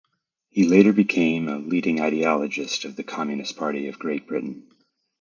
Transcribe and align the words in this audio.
He 0.49 0.63
later 0.67 0.93
became 0.93 1.47
a 1.47 1.59
leading 1.59 2.01
ideologist 2.01 2.85
of 2.85 2.95
the 2.95 3.03
Communist 3.03 3.55
Party 3.55 3.87
of 3.87 3.99
Great 3.99 4.25
Britain. 4.25 4.65